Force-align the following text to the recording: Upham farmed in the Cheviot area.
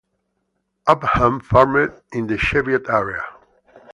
Upham 0.87 1.39
farmed 1.41 1.93
in 2.11 2.25
the 2.25 2.35
Cheviot 2.35 2.89
area. 2.89 3.23